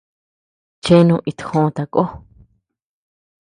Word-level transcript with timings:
Chèènu 0.83 1.15
itjoó 1.29 1.67
takoó. 1.75 2.05